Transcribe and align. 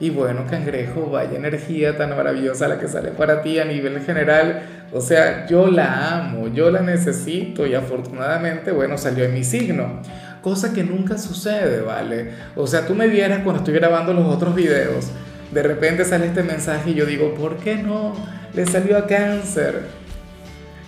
Y 0.00 0.10
bueno, 0.10 0.44
cangrejo, 0.50 1.08
vaya 1.10 1.36
energía 1.36 1.96
tan 1.96 2.10
maravillosa 2.10 2.66
la 2.66 2.78
que 2.78 2.88
sale 2.88 3.10
para 3.10 3.42
ti 3.42 3.60
a 3.60 3.64
nivel 3.64 4.00
general. 4.00 4.62
O 4.92 5.00
sea, 5.00 5.46
yo 5.46 5.68
la 5.68 6.18
amo, 6.18 6.48
yo 6.48 6.70
la 6.70 6.80
necesito 6.80 7.66
y 7.66 7.74
afortunadamente, 7.74 8.72
bueno, 8.72 8.98
salió 8.98 9.24
en 9.24 9.34
mi 9.34 9.44
signo. 9.44 10.02
Cosa 10.42 10.72
que 10.72 10.82
nunca 10.82 11.16
sucede, 11.16 11.80
¿vale? 11.80 12.32
O 12.56 12.66
sea, 12.66 12.86
tú 12.86 12.94
me 12.94 13.06
vieras 13.06 13.40
cuando 13.44 13.60
estoy 13.60 13.74
grabando 13.74 14.12
los 14.12 14.26
otros 14.26 14.54
videos. 14.54 15.10
De 15.52 15.62
repente 15.62 16.04
sale 16.04 16.26
este 16.26 16.42
mensaje 16.42 16.90
y 16.90 16.94
yo 16.94 17.06
digo, 17.06 17.34
¿por 17.34 17.56
qué 17.58 17.76
no? 17.76 18.14
Le 18.52 18.66
salió 18.66 18.98
a 18.98 19.06
cáncer. 19.06 19.82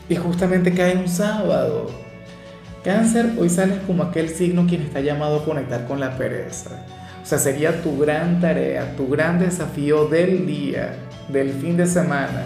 Y 0.09 0.17
justamente 0.17 0.75
cae 0.75 0.97
un 0.97 1.09
sábado. 1.09 1.91
Cáncer, 2.85 3.31
hoy 3.39 3.51
sales 3.51 3.79
como 3.87 4.03
aquel 4.03 4.29
signo 4.29 4.67
quien 4.69 4.83
está 4.83 5.01
llamado 5.01 5.41
a 5.41 5.45
conectar 5.45 5.87
con 5.87 6.01
la 6.01 6.17
pereza 6.17 6.85
o 7.27 7.29
sea, 7.29 7.41
sería 7.41 7.83
tu 7.83 7.99
gran 7.99 8.41
tarea, 8.41 8.95
tu 8.97 9.09
gran 9.09 9.41
desafío 9.41 10.07
del 10.07 10.47
día, 10.47 10.95
del 11.29 11.51
fin 11.51 11.77
de 11.77 11.85
semana. 11.85 12.45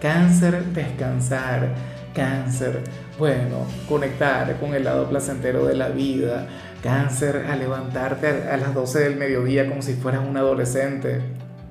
Cáncer, 0.00 0.62
descansar. 0.66 1.74
Cáncer, 2.14 2.82
bueno, 3.18 3.66
conectar 3.88 4.60
con 4.60 4.76
el 4.76 4.84
lado 4.84 5.08
placentero 5.08 5.66
de 5.66 5.74
la 5.74 5.88
vida. 5.88 6.46
Cáncer, 6.84 7.46
a 7.50 7.56
levantarte 7.56 8.28
a 8.48 8.56
las 8.56 8.74
12 8.74 9.00
del 9.00 9.16
mediodía 9.16 9.68
como 9.68 9.82
si 9.82 9.94
fueras 9.94 10.24
un 10.24 10.36
adolescente. 10.36 11.22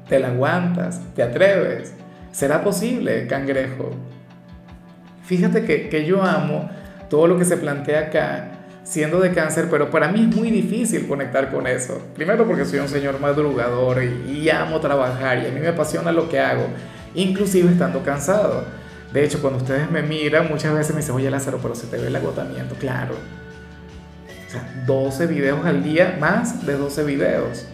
¿Te 0.09 0.19
la 0.19 0.27
aguantas? 0.27 0.99
¿Te 1.15 1.23
atreves? 1.23 1.93
¿Será 2.33 2.65
posible, 2.65 3.27
cangrejo? 3.27 3.91
Fíjate 5.23 5.63
que, 5.63 5.87
que 5.87 6.05
yo 6.05 6.21
amo 6.21 6.69
todo 7.09 7.27
lo 7.27 7.39
que 7.39 7.45
se 7.45 7.55
plantea 7.55 8.07
acá 8.07 8.54
siendo 8.85 9.19
de 9.19 9.33
cáncer, 9.33 9.67
pero 9.69 9.89
para 9.89 10.07
mí 10.09 10.27
es 10.29 10.35
muy 10.35 10.51
difícil 10.51 11.07
conectar 11.07 11.51
con 11.51 11.65
eso. 11.67 12.01
Primero 12.13 12.45
porque 12.45 12.65
soy 12.65 12.79
un 12.79 12.87
señor 12.87 13.19
madrugador 13.19 14.01
y, 14.03 14.49
amo 14.49 14.79
trabajar 14.79 15.39
y 15.39 15.47
a 15.47 15.49
mí 15.49 15.59
me 15.59 15.69
apasiona 15.69 16.11
lo 16.11 16.29
que 16.29 16.39
hago, 16.39 16.67
inclusive 17.15 17.71
estando 17.71 18.03
cansado. 18.03 18.63
De 19.11 19.23
hecho, 19.23 19.41
cuando 19.41 19.59
ustedes 19.59 19.89
me 19.89 20.03
miran, 20.03 20.47
muchas 20.49 20.73
veces 20.73 20.93
me 20.93 21.01
dicen, 21.01 21.15
oye 21.15 21.31
Lázaro, 21.31 21.59
pero 21.61 21.73
se 21.73 21.87
te 21.87 21.97
ve 21.97 22.07
el 22.07 22.15
agotamiento. 22.15 22.75
Claro. 22.75 23.15
O 24.47 24.51
sea, 24.51 24.83
12 24.85 25.27
videos 25.27 25.65
al 25.65 25.83
día, 25.83 26.17
más 26.19 26.65
de 26.65 26.77
12 26.77 27.03
videos. 27.05 27.65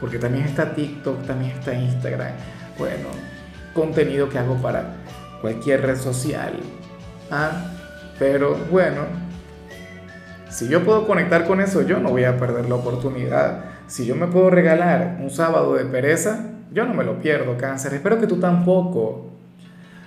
Porque 0.00 0.18
también 0.18 0.44
está 0.44 0.74
TikTok, 0.74 1.24
también 1.24 1.52
está 1.52 1.72
Instagram. 1.72 2.32
Bueno, 2.78 3.08
contenido 3.74 4.28
que 4.28 4.38
hago 4.38 4.56
para 4.56 4.96
cualquier 5.40 5.82
red 5.82 5.96
social. 5.96 6.54
Ah, 7.30 7.70
pero 8.18 8.56
bueno, 8.70 9.02
si 10.52 10.68
yo 10.68 10.84
puedo 10.84 11.06
conectar 11.06 11.46
con 11.46 11.62
eso, 11.62 11.80
yo 11.80 11.98
no 11.98 12.10
voy 12.10 12.24
a 12.24 12.36
perder 12.36 12.68
la 12.68 12.74
oportunidad. 12.74 13.64
Si 13.86 14.04
yo 14.04 14.14
me 14.14 14.26
puedo 14.26 14.50
regalar 14.50 15.16
un 15.18 15.30
sábado 15.30 15.74
de 15.74 15.86
pereza, 15.86 16.44
yo 16.70 16.84
no 16.84 16.92
me 16.92 17.04
lo 17.04 17.18
pierdo, 17.20 17.56
cáncer. 17.56 17.94
Espero 17.94 18.20
que 18.20 18.26
tú 18.26 18.36
tampoco. 18.36 19.30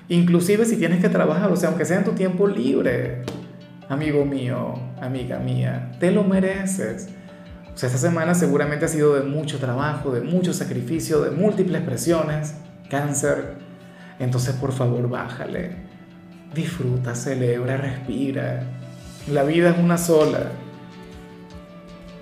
Inclusive 0.08 0.66
si 0.66 0.78
tienes 0.78 1.02
que 1.02 1.10
trabajar, 1.10 1.52
o 1.52 1.56
sea, 1.56 1.70
aunque 1.70 1.84
sea 1.84 1.98
en 1.98 2.04
tu 2.04 2.12
tiempo 2.12 2.48
libre, 2.48 3.24
amigo 3.90 4.24
mío, 4.24 4.76
amiga 5.02 5.40
mía, 5.40 5.92
te 6.00 6.12
lo 6.12 6.24
mereces. 6.24 7.10
O 7.74 7.78
sea, 7.78 7.88
esta 7.88 8.00
semana 8.00 8.36
seguramente 8.36 8.86
ha 8.86 8.88
sido 8.88 9.16
de 9.16 9.24
mucho 9.24 9.58
trabajo, 9.58 10.12
de 10.12 10.22
mucho 10.22 10.54
sacrificio, 10.54 11.22
de 11.22 11.32
múltiples 11.32 11.82
presiones, 11.82 12.54
cáncer. 12.88 13.56
Entonces, 14.20 14.54
por 14.54 14.74
favor, 14.74 15.10
bájale. 15.10 15.72
Disfruta, 16.54 17.16
celebra, 17.16 17.78
respira. 17.78 18.64
La 19.32 19.44
vida 19.44 19.72
es 19.72 19.78
una 19.78 19.98
sola. 19.98 20.52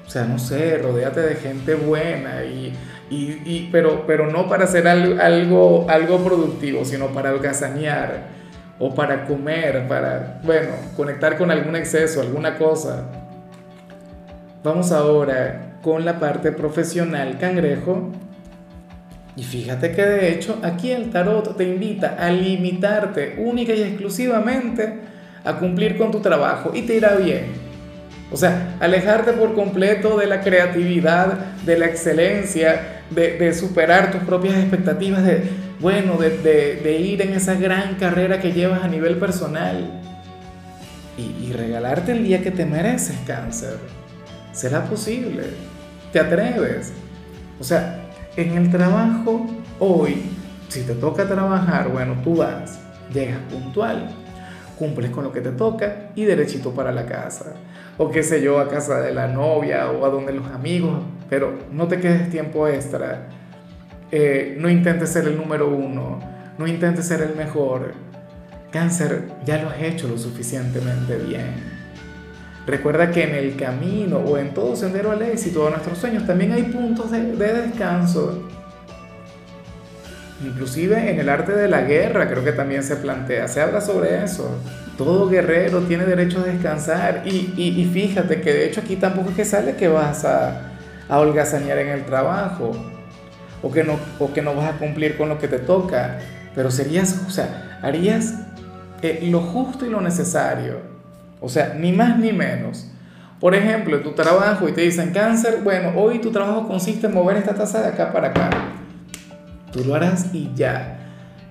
O 0.07 0.09
sea, 0.09 0.25
no 0.25 0.39
sé, 0.39 0.77
rodéate 0.77 1.21
de 1.21 1.35
gente 1.35 1.75
buena 1.75 2.43
y, 2.43 2.73
y, 3.09 3.69
pero, 3.71 4.05
pero 4.07 4.29
no 4.29 4.47
para 4.47 4.65
hacer 4.65 4.87
algo, 4.87 5.85
algo, 5.89 6.23
productivo, 6.23 6.85
sino 6.85 7.07
para 7.07 7.29
algazanear 7.29 8.27
o 8.79 8.93
para 8.93 9.25
comer, 9.25 9.87
para, 9.87 10.39
bueno, 10.43 10.69
conectar 10.95 11.37
con 11.37 11.51
algún 11.51 11.75
exceso, 11.75 12.21
alguna 12.21 12.57
cosa. 12.57 13.05
Vamos 14.63 14.91
ahora 14.91 15.79
con 15.81 16.05
la 16.05 16.19
parte 16.19 16.51
profesional, 16.51 17.37
cangrejo. 17.37 18.11
Y 19.35 19.43
fíjate 19.43 19.91
que 19.91 20.05
de 20.05 20.31
hecho 20.31 20.59
aquí 20.63 20.91
el 20.91 21.09
tarot 21.09 21.57
te 21.57 21.63
invita 21.63 22.15
a 22.19 22.29
limitarte 22.29 23.35
única 23.39 23.73
y 23.73 23.81
exclusivamente 23.81 25.12
a 25.43 25.53
cumplir 25.57 25.97
con 25.97 26.11
tu 26.11 26.19
trabajo 26.19 26.71
y 26.73 26.83
te 26.83 26.95
irá 26.95 27.15
bien. 27.15 27.63
O 28.31 28.37
sea, 28.37 28.77
alejarte 28.79 29.33
por 29.33 29.53
completo 29.53 30.17
de 30.17 30.25
la 30.25 30.41
creatividad, 30.41 31.37
de 31.65 31.77
la 31.77 31.85
excelencia, 31.85 33.03
de, 33.11 33.53
superar 33.53 34.11
tus 34.11 34.21
propias 34.23 34.55
expectativas, 34.55 35.23
de, 35.23 35.43
bueno, 35.79 36.17
de, 36.17 36.97
ir 36.99 37.21
en 37.21 37.33
esa 37.33 37.53
gran 37.55 37.95
carrera 37.95 38.39
que 38.39 38.51
llevas 38.51 38.83
a 38.83 38.87
nivel 38.87 39.17
personal 39.17 40.01
y, 41.15 41.45
y 41.45 41.53
regalarte 41.53 42.13
el 42.13 42.23
día 42.23 42.41
que 42.41 42.49
te 42.49 42.65
mereces, 42.65 43.17
cáncer. 43.27 43.77
¿Será 44.51 44.83
posible? 44.85 45.43
¿Te 46.11 46.19
atreves? 46.19 46.91
O 47.59 47.63
sea, 47.63 47.99
en 48.35 48.57
el 48.57 48.71
trabajo 48.71 49.45
hoy, 49.79 50.23
si 50.69 50.81
te 50.81 50.95
toca 50.95 51.27
trabajar, 51.27 51.89
bueno, 51.89 52.15
tú 52.23 52.37
vas, 52.37 52.79
llegas 53.13 53.37
puntual 53.51 54.22
cumples 54.77 55.11
con 55.11 55.23
lo 55.23 55.31
que 55.31 55.41
te 55.41 55.51
toca 55.51 56.11
y 56.15 56.25
derechito 56.25 56.71
para 56.71 56.91
la 56.91 57.05
casa. 57.05 57.53
O 57.97 58.09
qué 58.09 58.23
sé 58.23 58.41
yo, 58.41 58.59
a 58.59 58.67
casa 58.67 59.01
de 59.01 59.13
la 59.13 59.27
novia 59.27 59.91
o 59.91 60.05
a 60.05 60.09
donde 60.09 60.33
los 60.33 60.47
amigos, 60.47 61.01
pero 61.29 61.53
no 61.71 61.87
te 61.87 61.99
quedes 61.99 62.29
tiempo 62.29 62.67
extra. 62.67 63.27
Eh, 64.11 64.55
no 64.59 64.69
intentes 64.69 65.09
ser 65.09 65.27
el 65.27 65.37
número 65.37 65.67
uno, 65.69 66.19
no 66.57 66.67
intentes 66.67 67.07
ser 67.07 67.21
el 67.21 67.35
mejor. 67.35 67.93
Cáncer, 68.71 69.25
ya 69.45 69.61
lo 69.61 69.69
has 69.69 69.81
hecho 69.81 70.07
lo 70.07 70.17
suficientemente 70.17 71.17
bien. 71.17 71.73
Recuerda 72.65 73.11
que 73.11 73.23
en 73.23 73.35
el 73.35 73.55
camino 73.55 74.17
o 74.17 74.37
en 74.37 74.53
todo 74.53 74.75
sendero 74.75 75.11
al 75.11 75.21
éxito 75.21 75.65
de 75.65 75.71
nuestros 75.71 75.97
sueños 75.97 76.25
también 76.25 76.53
hay 76.53 76.63
puntos 76.63 77.11
de, 77.11 77.35
de 77.35 77.53
descanso 77.53 78.47
Inclusive 80.43 81.09
en 81.09 81.19
el 81.19 81.29
arte 81.29 81.53
de 81.53 81.69
la 81.69 81.81
guerra 81.81 82.27
creo 82.27 82.43
que 82.43 82.51
también 82.51 82.83
se 82.83 82.97
plantea, 82.97 83.47
se 83.47 83.61
habla 83.61 83.79
sobre 83.79 84.23
eso. 84.23 84.59
Todo 84.97 85.29
guerrero 85.29 85.79
tiene 85.81 86.05
derecho 86.05 86.39
a 86.39 86.43
descansar 86.43 87.23
y, 87.25 87.53
y, 87.55 87.89
fíjate 87.91 88.41
que 88.41 88.53
de 88.53 88.67
hecho 88.67 88.81
aquí 88.81 88.95
tampoco 88.97 89.29
es 89.29 89.35
que 89.35 89.45
sale 89.45 89.75
que 89.75 89.87
vas 89.87 90.25
a, 90.25 90.73
a 91.09 91.19
holgazanear 91.19 91.79
en 91.79 91.89
el 91.89 92.05
trabajo 92.05 92.71
o 93.61 93.71
que, 93.71 93.83
no, 93.83 93.97
o 94.19 94.33
que 94.33 94.41
no 94.41 94.53
vas 94.53 94.75
a 94.75 94.77
cumplir 94.77 95.17
con 95.17 95.29
lo 95.29 95.39
que 95.39 95.47
te 95.47 95.59
toca, 95.59 96.19
pero 96.53 96.69
serías, 96.69 97.23
o 97.25 97.31
sea, 97.31 97.79
harías 97.81 98.35
eh, 99.01 99.21
lo 99.31 99.39
justo 99.39 99.85
y 99.85 99.89
lo 99.89 100.01
necesario, 100.01 100.81
o 101.39 101.47
sea, 101.47 101.73
ni 101.73 101.93
más 101.93 102.19
ni 102.19 102.33
menos. 102.33 102.89
Por 103.39 103.55
ejemplo, 103.55 103.97
en 103.97 104.03
tu 104.03 104.11
trabajo 104.11 104.69
y 104.69 104.73
te 104.73 104.81
dicen 104.81 105.11
cáncer, 105.11 105.59
bueno, 105.63 105.93
hoy 105.95 106.19
tu 106.19 106.31
trabajo 106.31 106.67
consiste 106.67 107.07
en 107.07 107.13
mover 107.13 107.37
esta 107.37 107.55
taza 107.55 107.81
de 107.81 107.87
acá 107.87 108.11
para 108.11 108.29
acá 108.29 108.49
Tú 109.73 109.83
lo 109.83 109.95
harás 109.95 110.33
y 110.33 110.51
ya. 110.55 110.99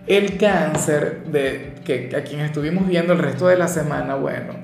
El 0.06 0.38
cáncer 0.38 1.24
de 1.26 1.74
que 1.84 2.14
a 2.16 2.22
quien 2.22 2.40
estuvimos 2.40 2.86
viendo 2.86 3.12
el 3.12 3.18
resto 3.18 3.48
de 3.48 3.56
la 3.56 3.66
semana, 3.66 4.14
bueno, 4.14 4.54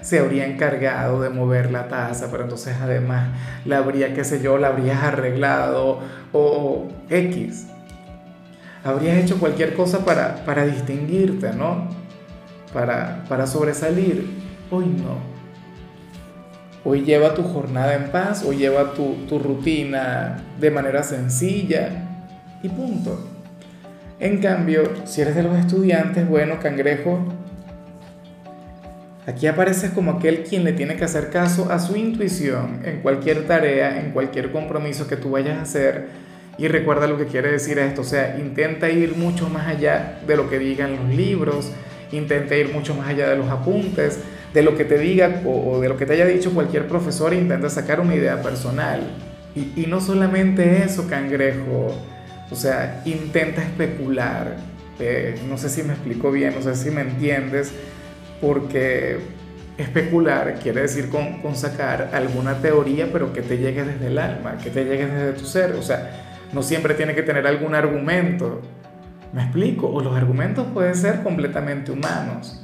se 0.00 0.18
habría 0.18 0.46
encargado 0.46 1.20
de 1.20 1.28
mover 1.28 1.70
la 1.70 1.88
taza, 1.88 2.28
pero 2.30 2.44
entonces 2.44 2.74
además 2.80 3.28
la 3.66 3.78
habría, 3.78 4.14
qué 4.14 4.24
sé 4.24 4.42
yo, 4.42 4.56
la 4.56 4.68
habrías 4.68 5.02
arreglado 5.02 6.00
o 6.32 6.88
X. 7.10 7.66
Habrías 8.82 9.18
hecho 9.18 9.38
cualquier 9.38 9.74
cosa 9.74 10.04
para, 10.04 10.44
para 10.46 10.64
distinguirte, 10.64 11.52
¿no? 11.52 11.88
Para, 12.72 13.24
para 13.28 13.46
sobresalir. 13.46 14.26
Hoy 14.70 14.86
no. 14.86 15.18
Hoy 16.84 17.02
lleva 17.02 17.34
tu 17.34 17.42
jornada 17.42 17.94
en 17.94 18.10
paz, 18.10 18.42
hoy 18.44 18.56
lleva 18.56 18.94
tu, 18.94 19.14
tu 19.28 19.38
rutina 19.38 20.42
de 20.58 20.70
manera 20.70 21.02
sencilla 21.02 22.11
y 22.62 22.68
punto. 22.68 23.18
En 24.20 24.38
cambio, 24.38 24.84
si 25.04 25.20
eres 25.20 25.34
de 25.34 25.42
los 25.42 25.58
estudiantes, 25.58 26.28
bueno, 26.28 26.60
cangrejo, 26.60 27.18
aquí 29.26 29.48
apareces 29.48 29.90
como 29.90 30.12
aquel 30.12 30.44
quien 30.44 30.62
le 30.62 30.72
tiene 30.72 30.94
que 30.96 31.04
hacer 31.04 31.30
caso 31.30 31.72
a 31.72 31.80
su 31.80 31.96
intuición 31.96 32.82
en 32.84 33.00
cualquier 33.00 33.46
tarea, 33.48 34.00
en 34.00 34.12
cualquier 34.12 34.52
compromiso 34.52 35.08
que 35.08 35.16
tú 35.16 35.32
vayas 35.32 35.58
a 35.58 35.62
hacer 35.62 36.06
Y 36.58 36.68
recuerda 36.68 37.06
lo 37.06 37.16
que 37.18 37.26
quiere 37.26 37.50
decir 37.50 37.78
esto, 37.78 38.02
o 38.02 38.04
sea, 38.04 38.38
intenta 38.38 38.90
ir 38.90 39.16
mucho 39.16 39.48
más 39.48 39.66
allá 39.66 40.20
de 40.26 40.36
lo 40.36 40.50
que 40.50 40.58
digan 40.58 40.96
los 40.96 41.08
libros, 41.08 41.72
intenta 42.12 42.54
ir 42.56 42.72
mucho 42.72 42.94
más 42.94 43.08
allá 43.08 43.28
de 43.28 43.36
los 43.36 43.48
apuntes, 43.48 44.20
de 44.52 44.62
lo 44.62 44.76
que 44.76 44.84
te 44.84 44.98
diga 44.98 45.40
o, 45.46 45.80
de 45.80 45.88
lo 45.88 45.96
que 45.96 46.04
te 46.04 46.12
haya 46.12 46.26
dicho 46.26 46.52
cualquier 46.52 46.86
profesor, 46.86 47.32
intenta 47.32 47.70
sacar 47.70 48.00
una 48.00 48.14
idea 48.14 48.42
personal. 48.42 49.00
Y, 49.56 49.72
y 49.82 49.86
no 49.88 50.00
solamente 50.00 50.84
eso, 50.84 51.08
cangrejo, 51.08 51.94
o 52.52 52.54
sea, 52.54 53.02
intenta 53.04 53.62
especular. 53.62 54.56
Eh, 55.00 55.40
no 55.48 55.58
sé 55.58 55.70
si 55.70 55.82
me 55.82 55.94
explico 55.94 56.30
bien, 56.30 56.54
no 56.54 56.62
sé 56.62 56.76
si 56.76 56.90
me 56.90 57.00
entiendes, 57.00 57.72
porque 58.40 59.18
especular 59.78 60.58
quiere 60.62 60.82
decir 60.82 61.08
con, 61.08 61.40
con 61.40 61.56
sacar 61.56 62.10
alguna 62.12 62.58
teoría, 62.58 63.08
pero 63.10 63.32
que 63.32 63.42
te 63.42 63.56
llegue 63.58 63.84
desde 63.84 64.06
el 64.06 64.18
alma, 64.18 64.58
que 64.62 64.70
te 64.70 64.84
llegue 64.84 65.06
desde 65.06 65.32
tu 65.32 65.46
ser. 65.46 65.72
O 65.72 65.82
sea, 65.82 66.10
no 66.52 66.62
siempre 66.62 66.94
tiene 66.94 67.14
que 67.14 67.22
tener 67.22 67.46
algún 67.46 67.74
argumento. 67.74 68.60
¿Me 69.32 69.42
explico? 69.42 69.88
O 69.88 70.02
los 70.02 70.14
argumentos 70.14 70.66
pueden 70.74 70.94
ser 70.94 71.22
completamente 71.22 71.90
humanos. 71.90 72.62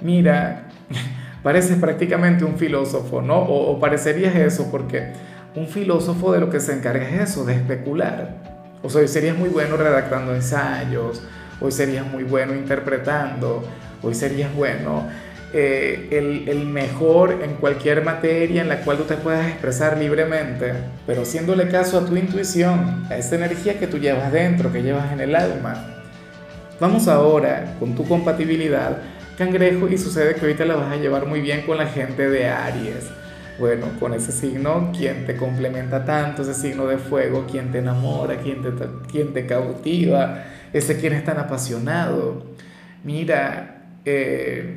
Mira, 0.00 0.64
pareces 1.42 1.78
prácticamente 1.78 2.44
un 2.44 2.58
filósofo, 2.58 3.22
¿no? 3.22 3.38
O, 3.38 3.78
parecerías 3.78 4.34
eso, 4.34 4.68
porque 4.70 5.12
un 5.54 5.68
filósofo 5.68 6.32
de 6.32 6.40
lo 6.40 6.50
que 6.50 6.58
se 6.58 6.72
encarga 6.72 7.08
es 7.08 7.30
eso, 7.30 7.44
de 7.44 7.54
especular. 7.54 8.45
O 8.86 8.88
sea, 8.88 9.00
hoy 9.00 9.08
serías 9.08 9.36
muy 9.36 9.48
bueno 9.48 9.76
redactando 9.76 10.32
ensayos, 10.32 11.20
hoy 11.60 11.72
serías 11.72 12.06
muy 12.06 12.22
bueno 12.22 12.54
interpretando, 12.54 13.64
hoy 14.00 14.14
serías 14.14 14.54
bueno 14.54 15.08
eh, 15.52 16.44
el, 16.46 16.66
mejor 16.66 17.42
en 17.42 17.54
cualquier 17.54 18.04
materia 18.04 18.62
en 18.62 18.68
la 18.68 18.82
cual 18.82 18.98
tú 18.98 19.02
te 19.02 19.16
puedas 19.16 19.44
expresar 19.48 19.98
libremente, 19.98 20.72
pero 21.04 21.22
haciéndole 21.22 21.66
caso 21.66 21.98
a 21.98 22.06
tu 22.06 22.14
intuición, 22.14 23.04
a 23.10 23.16
esa 23.16 23.34
energía 23.34 23.76
que 23.76 23.88
tú 23.88 23.98
llevas 23.98 24.30
dentro, 24.30 24.72
que 24.72 24.84
llevas 24.84 25.12
en 25.12 25.18
el 25.18 25.34
alma. 25.34 26.04
Vamos 26.78 27.08
ahora 27.08 27.74
con 27.80 27.96
tu 27.96 28.06
compatibilidad, 28.06 28.98
cangrejo, 29.36 29.88
y 29.88 29.98
sucede 29.98 30.36
que 30.36 30.42
ahorita 30.42 30.64
la 30.64 30.76
vas 30.76 30.92
a 30.92 30.96
llevar 30.96 31.26
muy 31.26 31.40
bien 31.40 31.62
con 31.62 31.76
la 31.76 31.86
gente 31.86 32.30
de 32.30 32.46
Aries. 32.46 33.06
Bueno, 33.58 33.86
con 33.98 34.12
ese 34.12 34.32
signo, 34.32 34.92
quien 34.96 35.24
te 35.24 35.36
complementa 35.36 36.04
tanto, 36.04 36.42
ese 36.42 36.52
signo 36.52 36.86
de 36.86 36.98
fuego, 36.98 37.46
quien 37.50 37.72
te 37.72 37.78
enamora, 37.78 38.36
quien 38.36 38.60
te, 38.60 38.70
quien 39.10 39.32
te 39.32 39.46
cautiva, 39.46 40.44
ese 40.74 40.98
quien 40.98 41.14
es 41.14 41.24
tan 41.24 41.38
apasionado. 41.38 42.44
Mira, 43.02 43.84
eh, 44.04 44.76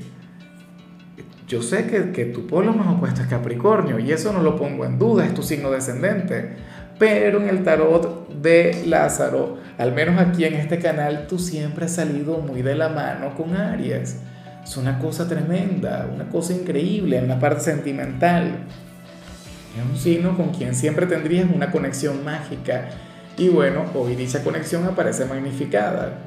yo 1.48 1.62
sé 1.62 1.88
que, 1.88 2.12
que 2.12 2.26
tu 2.26 2.48
polo 2.48 2.72
más 2.72 2.88
opuesto 2.88 3.22
es 3.22 3.28
Capricornio 3.28 4.00
y 4.00 4.12
eso 4.12 4.32
no 4.32 4.42
lo 4.42 4.56
pongo 4.56 4.86
en 4.86 4.98
duda, 4.98 5.26
es 5.26 5.34
tu 5.34 5.44
signo 5.44 5.72
descendente. 5.72 6.50
Pero 6.98 7.42
en 7.42 7.50
el 7.50 7.64
tarot 7.64 8.30
de 8.30 8.84
Lázaro, 8.86 9.58
al 9.78 9.94
menos 9.94 10.20
aquí 10.20 10.46
en 10.46 10.54
este 10.54 10.80
canal, 10.80 11.28
tú 11.28 11.40
siempre 11.40 11.86
has 11.86 11.96
salido 11.96 12.38
muy 12.38 12.62
de 12.62 12.76
la 12.76 12.90
mano 12.90 13.36
con 13.36 13.56
Aries. 13.56 14.18
Es 14.70 14.78
una 14.78 15.00
cosa 15.00 15.28
tremenda, 15.28 16.08
una 16.14 16.30
cosa 16.30 16.54
increíble 16.54 17.18
en 17.18 17.28
la 17.28 17.40
parte 17.40 17.62
sentimental. 17.62 18.68
Es 19.76 19.84
un 19.84 19.98
signo 19.98 20.38
con 20.38 20.50
quien 20.50 20.76
siempre 20.76 21.08
tendrías 21.08 21.50
una 21.52 21.72
conexión 21.72 22.24
mágica. 22.24 22.90
Y 23.36 23.50
bueno, 23.50 23.86
hoy 23.96 24.16
dicha 24.16 24.44
conexión 24.44 24.86
aparece 24.86 25.26
magnificada. 25.26 26.20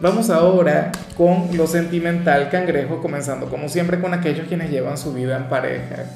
Vamos 0.00 0.30
ahora 0.30 0.90
con 1.16 1.56
lo 1.56 1.68
sentimental 1.68 2.50
cangrejo, 2.50 3.00
comenzando 3.00 3.48
como 3.48 3.68
siempre 3.68 4.00
con 4.00 4.14
aquellos 4.14 4.48
quienes 4.48 4.72
llevan 4.72 4.98
su 4.98 5.14
vida 5.14 5.36
en 5.36 5.48
pareja. 5.48 6.06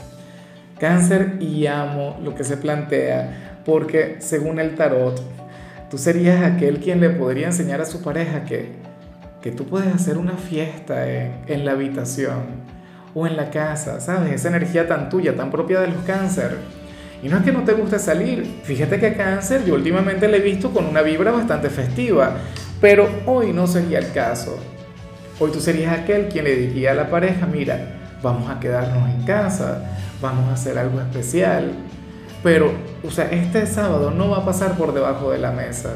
Cáncer 0.81 1.37
y 1.38 1.69
amo 1.69 2.19
lo 2.20 2.35
que 2.35 2.43
se 2.43 2.56
plantea, 2.56 3.61
porque 3.64 4.17
según 4.19 4.58
el 4.58 4.75
tarot, 4.75 5.23
tú 5.88 5.99
serías 5.99 6.43
aquel 6.43 6.81
quien 6.81 7.00
le 7.00 7.11
podría 7.11 7.46
enseñar 7.46 7.81
a 7.81 7.87
su 7.87 8.02
pareja 8.02 8.43
que, 8.43 8.88
que 9.43 9.52
tú 9.52 9.64
puedes 9.64 9.94
hacer 9.94 10.19
una 10.19 10.37
fiesta 10.37 11.06
en, 11.08 11.64
la 11.64 11.73
habitación 11.73 12.43
o 13.14 13.26
en 13.26 13.37
la 13.37 13.50
casa, 13.50 14.00
¿sabes? 14.00 14.32
Esa 14.32 14.49
energía 14.49 14.88
tan 14.88 15.08
tuya, 15.08 15.37
tan 15.37 15.50
propia 15.50 15.81
de 15.81 15.88
los 15.88 16.02
cáncer. 16.05 16.56
Y 17.23 17.29
no 17.29 17.38
es 17.38 17.43
que 17.43 17.52
no 17.52 17.64
te 17.64 17.73
guste 17.73 17.99
salir, 17.99 18.61
fíjate 18.62 18.99
que 19.00 19.14
cáncer 19.14 19.64
yo 19.64 19.75
últimamente 19.75 20.29
le 20.29 20.38
he 20.38 20.40
visto 20.40 20.70
con 20.70 20.87
una 20.87 21.02
vibra 21.02 21.32
bastante 21.32 21.69
festiva, 21.69 22.37
pero 22.81 23.08
hoy 23.26 23.52
no 23.52 23.67
sería 23.67 23.99
el 23.99 24.12
caso. 24.12 24.58
Hoy 25.40 25.50
tú 25.52 25.61
serías 25.61 25.96
aquel 25.96 26.29
quien 26.29 26.44
le 26.44 26.56
diría 26.56 26.93
a 26.93 26.94
la 26.94 27.11
pareja, 27.11 27.46
mira, 27.46 27.99
vamos 28.23 28.50
a 28.50 28.58
quedarnos 28.58 29.08
en 29.08 29.23
casa, 29.23 29.82
vamos 30.20 30.49
a 30.49 30.55
hacer 30.55 30.79
algo 30.79 31.00
especial. 31.00 31.73
Pero, 32.43 32.73
o 33.05 33.11
sea, 33.11 33.31
este 33.31 33.67
sábado 33.67 34.11
no 34.11 34.31
va 34.31 34.38
a 34.38 34.44
pasar 34.44 34.76
por 34.76 34.94
debajo 34.94 35.31
de 35.31 35.38
la 35.38 35.50
mesa. 35.50 35.90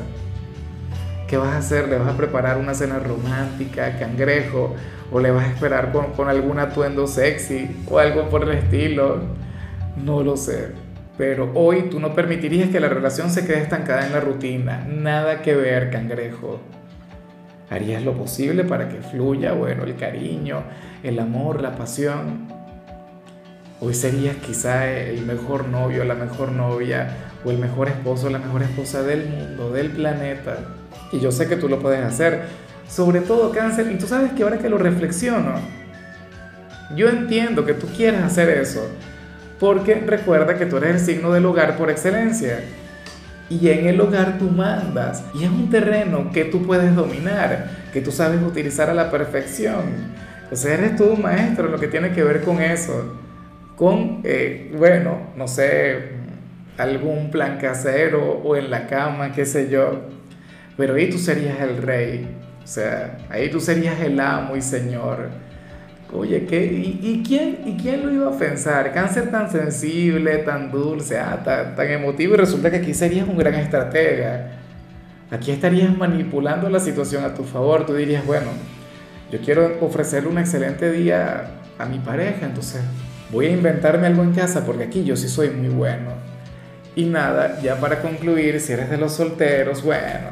¿Qué 1.33 1.39
vas 1.39 1.55
a 1.55 1.59
hacer? 1.61 1.89
¿Le 1.89 1.97
vas 1.97 2.13
a 2.13 2.17
preparar 2.19 2.59
una 2.59 2.75
cena 2.75 2.99
romántica, 2.99 3.97
cangrejo? 3.99 4.77
¿O 5.11 5.19
le 5.19 5.31
vas 5.31 5.47
a 5.47 5.49
esperar 5.49 5.91
con, 5.91 6.29
algún 6.29 6.59
atuendo 6.59 7.07
sexy 7.07 7.85
o 7.89 7.99
algo 7.99 8.29
por 8.29 8.43
el 8.43 8.51
estilo? 8.59 9.17
No 9.97 10.23
lo 10.23 10.37
sé. 10.37 10.73
Pero 11.17 11.51
hoy 11.55 11.89
tú 11.91 12.01
no 12.01 12.15
permitirías 12.15 12.69
que 12.69 12.81
la 12.81 12.91
relación 12.91 13.31
se 13.31 13.47
quede 13.47 13.63
estancada 13.63 14.07
en 14.07 14.13
la 14.13 14.21
rutina. 14.21 14.87
Nada 14.87 15.41
que 15.41 15.55
ver, 15.55 15.89
cangrejo. 15.89 16.61
Harías 17.71 18.03
lo 18.03 18.13
posible 18.13 18.65
para 18.65 18.91
que 18.91 19.01
fluya, 19.01 19.53
bueno, 19.53 19.85
el 19.85 19.97
cariño, 19.97 20.65
el 21.03 21.19
amor, 21.19 21.63
la 21.63 21.77
pasión. 21.77 22.47
Hoy 23.81 23.95
serías 23.95 24.37
quizá 24.37 24.87
el 24.87 25.25
mejor 25.25 25.67
novio, 25.69 26.05
la 26.05 26.15
mejor 26.15 26.53
novia, 26.53 27.09
o 27.43 27.51
el 27.51 27.57
mejor 27.57 27.89
esposo, 27.89 28.29
la 28.29 28.39
mejor 28.39 28.63
esposa 28.63 29.03
del 29.03 29.31
mundo, 29.31 29.71
del 29.71 29.93
planeta. 29.93 30.59
Y 31.13 31.21
yo 31.21 31.31
sé 31.31 31.47
que 31.47 31.57
tú 31.57 31.69
lo 31.69 31.79
puedes 31.79 32.03
hacer. 32.03 32.43
Sobre 32.89 33.21
todo 33.21 33.53
cáncer. 33.53 33.91
Y 33.93 33.99
tú 33.99 34.07
sabes 34.07 34.33
que 34.33 34.43
ahora 34.43 34.59
que 34.59 34.69
lo 34.69 34.79
reflexiono, 34.79 35.55
yo 36.97 37.09
entiendo 37.09 37.65
que 37.65 37.75
tú 37.75 37.87
quieras 37.87 38.25
hacer 38.25 38.49
eso 38.49 38.89
porque 39.63 39.95
recuerda 39.95 40.57
que 40.59 40.67
tú 40.67 40.79
eres 40.79 40.97
el 40.97 41.15
signo 41.15 41.33
del 41.33 41.47
hogar 41.47 41.77
por 41.77 41.89
excelencia. 41.89 42.65
Y 43.49 43.69
en 43.69 43.87
el 43.87 44.01
hogar 44.01 44.37
tú 44.37 44.47
mandas. 44.47 45.23
Y 45.35 45.45
es 45.45 45.51
un 45.51 45.71
terreno 45.71 46.33
que 46.33 46.45
tú 46.47 46.67
puedes 46.67 46.93
dominar, 46.97 47.71
que 47.93 48.01
tú 48.01 48.11
sabes 48.11 48.43
utilizar 48.43 48.91
a 48.91 48.95
la 48.95 49.09
perfección. 49.09 49.83
O 50.51 50.57
sea, 50.57 50.75
eres 50.75 50.97
tú 50.97 51.05
un 51.05 51.23
maestro 51.23 51.69
lo 51.69 51.79
que 51.79 51.87
tiene 51.87 52.11
que 52.11 52.25
ver 52.25 52.41
con 52.41 52.61
eso. 52.61 53.17
Con, 53.77 54.23
eh, 54.25 54.75
bueno, 54.77 55.29
no 55.37 55.47
sé, 55.47 56.09
algún 56.77 57.31
plan 57.31 57.59
casero 57.61 58.41
o 58.43 58.57
en 58.57 58.69
la 58.69 58.89
cama, 58.89 59.31
qué 59.31 59.47
sé 59.47 59.71
yo. 59.71 60.09
Pero 60.77 60.95
ahí 60.95 61.11
tú 61.11 61.19
serías 61.19 61.61
el 61.61 61.79
rey. 61.79 62.27
O 62.63 62.67
sea, 62.67 63.19
ahí 63.29 63.51
tú 63.51 63.61
serías 63.61 64.01
el 64.01 64.19
amo 64.21 64.57
y 64.57 64.63
señor. 64.63 65.31
Oye, 66.13 66.45
¿qué? 66.45 66.65
¿Y, 66.65 67.23
quién, 67.27 67.61
¿y 67.65 67.77
quién 67.81 68.05
lo 68.05 68.13
iba 68.13 68.29
a 68.29 68.39
pensar? 68.39 68.93
Cáncer 68.93 69.31
tan 69.31 69.51
sensible, 69.51 70.39
tan 70.39 70.71
dulce, 70.71 71.19
ah, 71.19 71.43
tan, 71.43 71.75
tan 71.75 71.91
emotivo 71.91 72.35
y 72.35 72.37
resulta 72.37 72.71
que 72.71 72.77
aquí 72.77 72.93
serías 72.93 73.27
un 73.27 73.39
gran 73.39 73.55
estratega. 73.55 74.59
Aquí 75.31 75.51
estarías 75.51 75.97
manipulando 75.97 76.69
la 76.69 76.81
situación 76.81 77.25
a 77.25 77.33
tu 77.33 77.45
favor. 77.45 77.87
Tú 77.87 77.95
dirías, 77.95 78.27
bueno, 78.27 78.49
yo 79.31 79.41
quiero 79.41 79.79
ofrecerle 79.81 80.29
un 80.29 80.37
excelente 80.37 80.93
día 80.93 81.47
a 81.79 81.87
mi 81.87 81.99
pareja, 81.99 82.45
entonces 82.45 82.83
voy 83.31 83.47
a 83.47 83.51
inventarme 83.51 84.07
algo 84.07 84.23
en 84.23 84.35
casa 84.35 84.67
porque 84.67 84.85
aquí 84.85 85.05
yo 85.05 85.17
sí 85.17 85.29
soy 85.29 85.49
muy 85.49 85.69
bueno. 85.69 86.11
Y 86.95 87.07
nada, 87.07 87.59
ya 87.63 87.81
para 87.81 88.03
concluir, 88.03 88.61
si 88.61 88.75
eres 88.75 88.91
de 88.91 88.99
los 88.99 89.15
solteros, 89.15 89.83
bueno, 89.83 90.29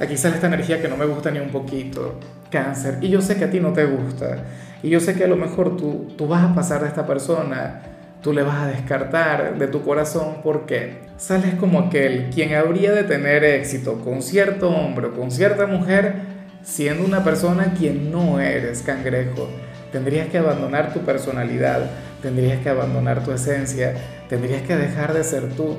aquí 0.00 0.16
sale 0.16 0.34
esta 0.34 0.48
energía 0.48 0.80
que 0.80 0.88
no 0.88 0.96
me 0.96 1.04
gusta 1.04 1.30
ni 1.30 1.38
un 1.38 1.50
poquito, 1.50 2.18
cáncer, 2.50 2.98
y 3.00 3.08
yo 3.10 3.20
sé 3.20 3.36
que 3.36 3.44
a 3.44 3.50
ti 3.50 3.60
no 3.60 3.72
te 3.72 3.84
gusta. 3.84 4.38
Y 4.82 4.88
yo 4.88 4.98
sé 4.98 5.14
que 5.14 5.24
a 5.24 5.28
lo 5.28 5.36
mejor 5.36 5.76
tú, 5.76 6.08
tú 6.16 6.26
vas 6.26 6.42
a 6.42 6.54
pasar 6.54 6.80
de 6.80 6.88
esta 6.88 7.06
persona, 7.06 7.82
tú 8.22 8.32
le 8.32 8.42
vas 8.42 8.62
a 8.62 8.66
descartar 8.66 9.58
de 9.58 9.68
tu 9.68 9.82
corazón 9.82 10.38
porque 10.42 11.00
sales 11.16 11.54
como 11.54 11.78
aquel 11.78 12.30
quien 12.30 12.54
habría 12.54 12.92
de 12.92 13.04
tener 13.04 13.44
éxito 13.44 14.00
con 14.00 14.22
cierto 14.22 14.70
hombre 14.70 15.08
o 15.08 15.12
con 15.12 15.30
cierta 15.30 15.66
mujer 15.66 16.14
siendo 16.62 17.04
una 17.04 17.24
persona 17.24 17.74
quien 17.78 18.10
no 18.10 18.40
eres 18.40 18.82
cangrejo. 18.82 19.48
Tendrías 19.92 20.28
que 20.28 20.38
abandonar 20.38 20.92
tu 20.92 21.00
personalidad, 21.00 21.90
tendrías 22.22 22.60
que 22.60 22.68
abandonar 22.68 23.24
tu 23.24 23.32
esencia, 23.32 23.94
tendrías 24.28 24.62
que 24.62 24.76
dejar 24.76 25.12
de 25.12 25.24
ser 25.24 25.48
tú. 25.50 25.78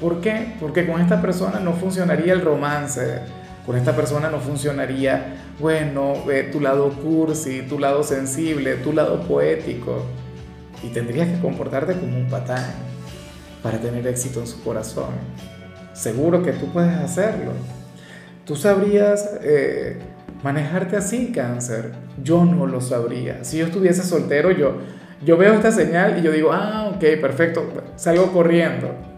¿Por 0.00 0.20
qué? 0.20 0.54
Porque 0.60 0.86
con 0.86 1.00
esta 1.00 1.20
persona 1.22 1.60
no 1.60 1.72
funcionaría 1.72 2.32
el 2.32 2.40
romance 2.40 3.20
con 3.66 3.76
esta 3.76 3.96
persona 3.96 4.28
no 4.28 4.40
funcionaría, 4.40 5.36
bueno, 5.58 6.30
eh, 6.30 6.50
tu 6.52 6.60
lado 6.60 6.90
cursi, 6.90 7.62
tu 7.62 7.78
lado 7.78 8.02
sensible, 8.02 8.74
tu 8.76 8.92
lado 8.92 9.22
poético. 9.22 10.04
Y 10.82 10.88
tendrías 10.88 11.28
que 11.28 11.40
comportarte 11.40 11.94
como 11.94 12.18
un 12.18 12.28
patán 12.28 12.72
para 13.62 13.78
tener 13.78 14.06
éxito 14.06 14.40
en 14.40 14.46
su 14.46 14.62
corazón. 14.62 15.14
Seguro 15.94 16.42
que 16.42 16.52
tú 16.52 16.70
puedes 16.72 16.92
hacerlo. 16.92 17.52
Tú 18.44 18.54
sabrías 18.54 19.30
eh, 19.40 19.98
manejarte 20.42 20.96
así, 20.96 21.32
cáncer. 21.32 21.92
Yo 22.22 22.44
no 22.44 22.66
lo 22.66 22.82
sabría. 22.82 23.44
Si 23.44 23.56
yo 23.56 23.66
estuviese 23.66 24.02
soltero, 24.02 24.50
yo, 24.50 24.76
yo 25.24 25.38
veo 25.38 25.54
esta 25.54 25.72
señal 25.72 26.18
y 26.18 26.22
yo 26.22 26.32
digo, 26.32 26.52
ah, 26.52 26.92
ok, 26.94 27.00
perfecto, 27.18 27.66
salgo 27.96 28.30
corriendo 28.30 29.13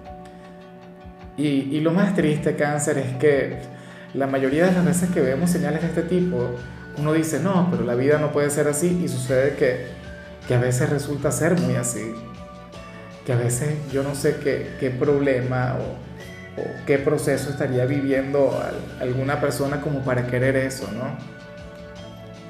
Y, 1.37 1.47
y 1.47 1.81
lo 1.81 1.93
más 1.93 2.15
triste, 2.15 2.57
cáncer, 2.57 2.99
es 2.99 3.17
que 3.17 3.59
la 4.15 4.27
mayoría 4.27 4.67
de 4.67 4.73
las 4.73 4.85
veces 4.85 5.11
que 5.11 5.21
vemos 5.21 5.51
señales 5.51 5.83
de 5.83 5.89
este 5.89 6.03
tipo, 6.03 6.51
uno 6.99 7.13
dice, 7.13 7.41
no, 7.41 7.69
pero 7.71 7.85
la 7.85 7.95
vida 7.95 8.19
no 8.19 8.33
puede 8.33 8.51
ser 8.51 8.69
así 8.69 9.03
y 9.05 9.09
sucede 9.09 9.55
que, 9.57 9.87
que 10.49 10.55
a 10.55 10.59
veces 10.61 10.89
resulta 10.89 11.31
ser 11.31 11.61
muy 11.61 11.75
así. 11.77 12.15
Que 13.27 13.33
a 13.33 13.37
veces 13.37 13.75
yo 13.93 14.03
no 14.03 14.15
sé 14.15 14.37
qué, 14.43 14.77
qué 14.81 14.91
problema 14.91 15.77
o, 15.77 16.61
o, 16.61 16.65
qué 16.87 16.99
proceso 16.99 17.51
estaría 17.51 17.85
viviendo 17.85 18.59
alguna 19.01 19.41
persona 19.41 19.81
como 19.81 20.01
para 20.03 20.27
querer 20.27 20.57
eso, 20.57 20.89
¿no? 20.93 21.19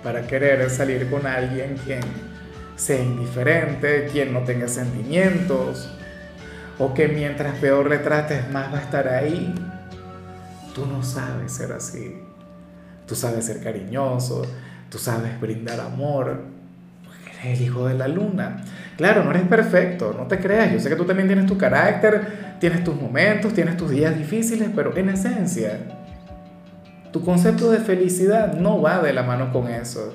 Para 0.05 0.27
querer 0.27 0.69
salir 0.71 1.11
con 1.11 1.27
alguien 1.27 1.77
quien 1.85 2.01
sea 2.77 3.03
indiferente, 3.03 4.09
quien 4.13 4.33
no 4.33 4.45
tenga 4.45 4.69
sentimientos, 4.69 5.91
o 6.79 6.95
que 6.95 7.09
mientras 7.09 7.57
peor 7.59 7.89
retrates 7.89 8.51
más 8.51 8.73
va 8.73 8.79
a 8.79 8.83
estar 8.83 9.09
ahí. 9.09 9.55
Tú 10.75 10.87
no 10.87 11.03
sabes 11.03 11.53
ser 11.53 11.73
así. 11.73 12.21
Tú 13.07 13.15
sabes 13.15 13.47
ser 13.47 13.63
cariñoso, 13.63 14.43
tú 14.91 14.99
sabes 14.99 15.41
brindar 15.41 15.81
amor, 15.81 16.43
porque 17.05 17.31
eres 17.31 17.59
el 17.61 17.67
hijo 17.67 17.87
de 17.87 17.95
la 17.95 18.09
luna. 18.09 18.65
Claro, 18.97 19.23
no 19.23 19.31
eres 19.31 19.45
perfecto, 19.45 20.15
no 20.17 20.27
te 20.27 20.41
creas. 20.41 20.73
Yo 20.73 20.81
sé 20.81 20.89
que 20.89 20.97
tú 20.97 21.05
también 21.05 21.29
tienes 21.29 21.47
tu 21.47 21.57
carácter, 21.57 22.57
tienes 22.59 22.83
tus 22.83 23.01
momentos, 23.01 23.55
tienes 23.55 23.77
tus 23.77 23.91
días 23.91 24.17
difíciles, 24.19 24.71
pero 24.75 24.97
en 24.97 25.11
esencia, 25.11 25.79
tu 27.13 27.25
concepto 27.25 27.71
de 27.71 27.79
felicidad 27.79 28.55
no 28.55 28.83
va 28.83 29.01
de 29.01 29.13
la 29.13 29.23
mano 29.23 29.53
con 29.53 29.69
eso. 29.69 30.15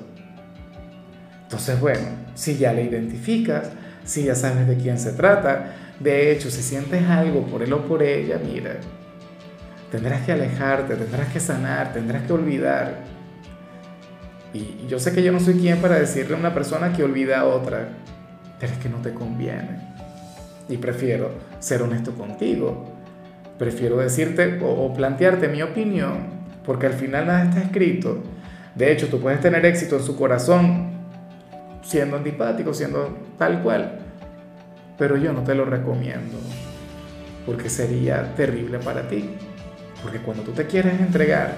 Entonces, 1.44 1.80
bueno, 1.80 2.08
si 2.34 2.58
ya 2.58 2.72
le 2.72 2.84
identificas, 2.84 3.70
si 4.04 4.24
ya 4.24 4.34
sabes 4.34 4.66
de 4.66 4.76
quién 4.76 4.98
se 4.98 5.12
trata, 5.12 5.72
de 6.00 6.32
hecho, 6.32 6.50
si 6.50 6.62
sientes 6.62 7.02
algo 7.08 7.46
por 7.46 7.62
él 7.62 7.72
o 7.72 7.86
por 7.86 8.02
ella, 8.02 8.40
mira, 8.44 8.76
tendrás 9.90 10.22
que 10.22 10.32
alejarte, 10.32 10.96
tendrás 10.96 11.28
que 11.32 11.38
sanar, 11.38 11.92
tendrás 11.92 12.24
que 12.24 12.32
olvidar. 12.32 13.00
Y 14.52 14.86
yo 14.88 14.98
sé 14.98 15.12
que 15.12 15.22
yo 15.22 15.32
no 15.32 15.40
soy 15.40 15.54
quien 15.54 15.78
para 15.78 15.98
decirle 15.98 16.34
a 16.34 16.38
una 16.38 16.54
persona 16.54 16.92
que 16.92 17.04
olvida 17.04 17.40
a 17.40 17.44
otra, 17.44 17.90
pero 18.58 18.72
es 18.72 18.78
que 18.78 18.88
no 18.88 18.98
te 18.98 19.14
conviene. 19.14 19.80
Y 20.68 20.76
prefiero 20.78 21.32
ser 21.60 21.82
honesto 21.82 22.12
contigo. 22.12 22.84
Prefiero 23.58 23.98
decirte 23.98 24.58
o, 24.62 24.92
plantearte 24.92 25.48
mi 25.48 25.62
opinión, 25.62 26.42
porque 26.64 26.86
al 26.86 26.94
final 26.94 27.26
nada 27.26 27.44
está 27.44 27.60
escrito. 27.60 28.22
De 28.74 28.90
hecho, 28.90 29.08
tú 29.08 29.20
puedes 29.20 29.40
tener 29.40 29.64
éxito 29.66 29.96
en 29.96 30.02
su 30.02 30.16
corazón 30.16 30.90
siendo 31.82 32.16
antipático, 32.16 32.74
siendo 32.74 33.16
tal 33.38 33.62
cual 33.62 34.01
pero 34.98 35.16
yo 35.16 35.32
no 35.32 35.42
te 35.42 35.54
lo 35.54 35.64
recomiendo, 35.64 36.38
porque 37.46 37.68
sería 37.68 38.34
terrible 38.34 38.78
para 38.78 39.08
ti. 39.08 39.30
Porque 40.02 40.18
cuando 40.18 40.42
tú 40.42 40.52
te 40.52 40.66
quieres 40.66 41.00
entregar, 41.00 41.54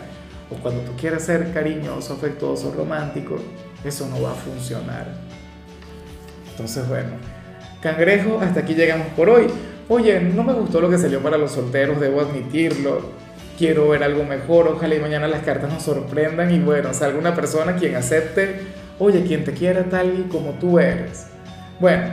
o 0.50 0.57
cuando 0.57 0.83
tú 0.83 0.93
quieres 0.99 1.23
ser 1.23 1.53
cariñoso, 1.53 2.14
afectuoso, 2.14 2.73
romántico, 2.76 3.37
eso 3.85 4.09
no 4.09 4.23
va 4.23 4.33
a 4.33 4.35
funcionar. 4.35 5.07
Entonces, 6.50 6.87
bueno, 6.88 7.11
cangrejo, 7.81 8.38
hasta 8.41 8.61
aquí 8.61 8.75
llegamos 8.75 9.09
por 9.09 9.29
hoy. 9.29 9.47
Oye, 9.88 10.21
no 10.21 10.43
me 10.43 10.53
gustó 10.53 10.81
lo 10.81 10.88
que 10.88 10.99
salió 10.99 11.21
para 11.21 11.37
los 11.37 11.53
solteros, 11.53 12.00
debo 12.00 12.21
admitirlo. 12.21 13.25
Quiero 13.59 13.88
ver 13.88 14.03
algo 14.03 14.25
mejor, 14.25 14.69
ojalá 14.69 14.95
y 14.95 15.00
mañana 15.00 15.29
las 15.29 15.43
cartas 15.43 15.73
nos 15.73 15.83
sorprendan 15.83 16.53
y 16.53 16.59
bueno, 16.59 16.93
salga 16.93 17.19
una 17.19 17.35
persona 17.35 17.76
quien 17.76 17.95
acepte, 17.95 18.62
oye, 18.99 19.23
quien 19.25 19.45
te 19.45 19.53
quiera 19.53 19.85
tal 19.85 20.19
y 20.19 20.23
como 20.29 20.53
tú 20.53 20.79
eres. 20.79 21.26
Bueno, 21.79 22.05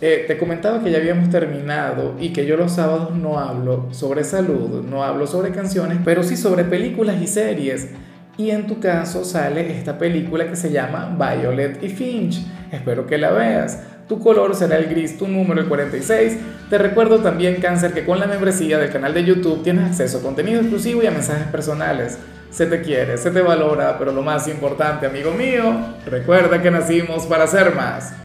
eh, 0.00 0.24
te 0.28 0.38
comentaba 0.38 0.82
que 0.82 0.90
ya 0.90 0.98
habíamos 0.98 1.28
terminado 1.28 2.14
y 2.20 2.32
que 2.32 2.46
yo 2.46 2.56
los 2.56 2.72
sábados 2.72 3.16
no 3.16 3.38
hablo 3.38 3.88
sobre 3.90 4.22
salud, 4.22 4.84
no 4.84 5.02
hablo 5.02 5.26
sobre 5.26 5.50
canciones, 5.50 5.98
pero 6.04 6.22
sí 6.22 6.36
sobre 6.36 6.64
películas 6.64 7.20
y 7.20 7.26
series. 7.26 7.88
Y 8.36 8.50
en 8.50 8.68
tu 8.68 8.78
caso 8.78 9.24
sale 9.24 9.76
esta 9.76 9.98
película 9.98 10.48
que 10.48 10.54
se 10.54 10.70
llama 10.70 11.16
Violet 11.18 11.82
y 11.82 11.88
Finch. 11.88 12.46
Espero 12.70 13.04
que 13.06 13.18
la 13.18 13.32
veas. 13.32 13.82
Tu 14.08 14.20
color 14.20 14.54
será 14.54 14.76
el 14.76 14.86
gris, 14.86 15.18
tu 15.18 15.26
número 15.26 15.60
el 15.60 15.66
46. 15.66 16.38
Te 16.70 16.78
recuerdo 16.78 17.18
también, 17.18 17.56
Cáncer, 17.56 17.92
que 17.92 18.04
con 18.04 18.20
la 18.20 18.26
membresía 18.26 18.78
del 18.78 18.90
canal 18.90 19.12
de 19.12 19.24
YouTube 19.24 19.64
tienes 19.64 19.90
acceso 19.90 20.18
a 20.18 20.22
contenido 20.22 20.60
exclusivo 20.60 21.02
y 21.02 21.06
a 21.06 21.10
mensajes 21.10 21.48
personales. 21.48 22.16
Se 22.50 22.66
te 22.66 22.80
quiere, 22.80 23.18
se 23.18 23.32
te 23.32 23.42
valora, 23.42 23.98
pero 23.98 24.12
lo 24.12 24.22
más 24.22 24.46
importante, 24.46 25.06
amigo 25.06 25.32
mío, 25.32 25.74
recuerda 26.06 26.62
que 26.62 26.70
nacimos 26.70 27.26
para 27.26 27.46
ser 27.48 27.74
más. 27.74 28.14